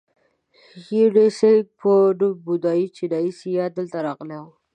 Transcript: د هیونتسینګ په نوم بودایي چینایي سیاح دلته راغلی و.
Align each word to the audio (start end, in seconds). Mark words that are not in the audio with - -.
د 0.69 0.73
هیونتسینګ 0.87 1.61
په 1.79 1.91
نوم 2.19 2.35
بودایي 2.45 2.85
چینایي 2.95 3.31
سیاح 3.39 3.67
دلته 3.77 3.97
راغلی 4.05 4.37
و. 4.43 4.45